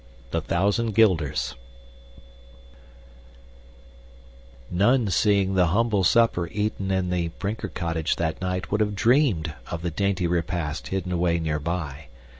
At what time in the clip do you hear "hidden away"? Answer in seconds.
10.87-11.37